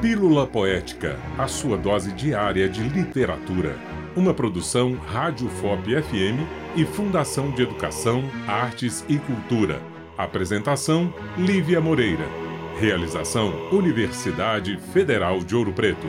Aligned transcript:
Pílula 0.00 0.46
Poética, 0.46 1.18
a 1.38 1.48
sua 1.48 1.78
dose 1.78 2.12
diária 2.12 2.68
de 2.68 2.82
literatura. 2.82 3.78
Uma 4.14 4.34
produção 4.34 4.92
Rádio 4.92 5.48
FOP 5.48 6.02
FM 6.02 6.46
e 6.76 6.84
Fundação 6.84 7.50
de 7.50 7.62
Educação, 7.62 8.22
Artes 8.46 9.02
e 9.08 9.18
Cultura. 9.18 9.80
Apresentação: 10.18 11.12
Lívia 11.38 11.80
Moreira. 11.80 12.26
Realização: 12.78 13.70
Universidade 13.72 14.78
Federal 14.92 15.38
de 15.38 15.56
Ouro 15.56 15.72
Preto. 15.72 16.06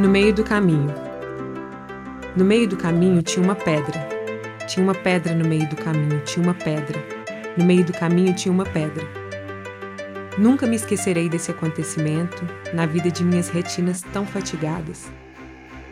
No 0.00 0.08
meio 0.08 0.34
do 0.34 0.42
caminho. 0.42 0.92
No 2.36 2.44
meio 2.44 2.68
do 2.68 2.76
caminho 2.76 3.22
tinha 3.22 3.44
uma 3.44 3.54
pedra. 3.54 4.08
Tinha 4.66 4.82
uma 4.82 4.94
pedra 4.94 5.32
no 5.32 5.48
meio 5.48 5.68
do 5.68 5.76
caminho, 5.76 6.20
tinha 6.24 6.44
uma 6.44 6.54
pedra. 6.54 7.13
No 7.56 7.64
meio 7.64 7.84
do 7.84 7.92
caminho 7.92 8.34
tinha 8.34 8.52
uma 8.52 8.64
pedra. 8.64 9.06
Nunca 10.36 10.66
me 10.66 10.74
esquecerei 10.74 11.28
desse 11.28 11.52
acontecimento 11.52 12.44
na 12.72 12.84
vida 12.84 13.12
de 13.12 13.22
minhas 13.22 13.48
retinas 13.48 14.02
tão 14.12 14.26
fatigadas. 14.26 15.08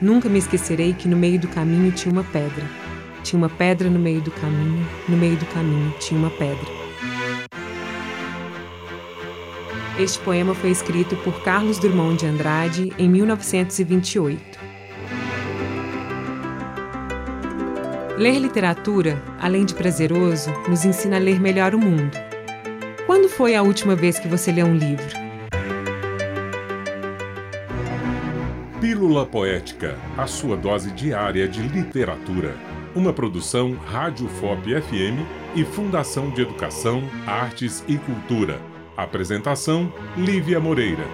Nunca 0.00 0.28
me 0.28 0.40
esquecerei 0.40 0.92
que 0.92 1.06
no 1.06 1.16
meio 1.16 1.38
do 1.38 1.46
caminho 1.46 1.92
tinha 1.92 2.12
uma 2.12 2.24
pedra. 2.24 2.64
Tinha 3.22 3.38
uma 3.38 3.48
pedra 3.48 3.88
no 3.88 4.00
meio 4.00 4.20
do 4.20 4.32
caminho, 4.32 4.84
no 5.08 5.16
meio 5.16 5.36
do 5.36 5.46
caminho 5.46 5.94
tinha 6.00 6.18
uma 6.18 6.30
pedra. 6.30 6.66
Este 9.96 10.18
poema 10.18 10.56
foi 10.56 10.70
escrito 10.70 11.14
por 11.18 11.44
Carlos 11.44 11.78
Drummond 11.78 12.18
de 12.18 12.26
Andrade 12.26 12.92
em 12.98 13.08
1928. 13.08 14.71
Ler 18.16 18.38
literatura, 18.38 19.22
além 19.40 19.64
de 19.64 19.74
prazeroso, 19.74 20.50
nos 20.68 20.84
ensina 20.84 21.16
a 21.16 21.18
ler 21.18 21.40
melhor 21.40 21.74
o 21.74 21.78
mundo. 21.78 22.10
Quando 23.06 23.26
foi 23.26 23.54
a 23.54 23.62
última 23.62 23.96
vez 23.96 24.18
que 24.18 24.28
você 24.28 24.52
leu 24.52 24.66
um 24.66 24.76
livro? 24.76 25.06
Pílula 28.80 29.24
Poética, 29.24 29.96
a 30.18 30.26
sua 30.26 30.56
dose 30.58 30.90
diária 30.92 31.48
de 31.48 31.62
literatura. 31.62 32.54
Uma 32.94 33.14
produção 33.14 33.72
Rádio 33.72 34.28
FOP 34.28 34.78
FM 34.82 35.24
e 35.56 35.64
Fundação 35.64 36.28
de 36.30 36.42
Educação, 36.42 37.02
Artes 37.26 37.82
e 37.88 37.96
Cultura. 37.96 38.60
Apresentação: 38.94 39.90
Lívia 40.18 40.60
Moreira. 40.60 41.06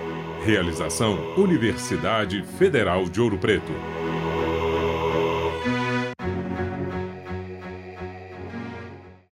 Realização: 0.45 1.17
Universidade 1.36 2.42
Federal 2.58 3.05
de 3.05 3.20
Ouro 3.20 3.39
Preto. 3.39 3.73